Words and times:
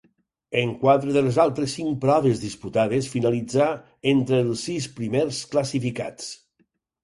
En 0.61 0.69
quatre 0.83 1.11
de 1.17 1.21
les 1.27 1.37
altres 1.43 1.75
cinc 1.79 1.99
proves 2.07 2.41
disputades 2.45 3.11
finalitzà 3.17 3.69
entre 4.15 4.43
els 4.49 4.67
sis 4.71 4.91
primers 4.99 5.45
classificats. 5.57 6.35